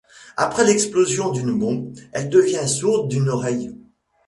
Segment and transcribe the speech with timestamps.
[0.35, 3.71] Après l'explosion d'une bombe, elle devient sourde d'une oreille.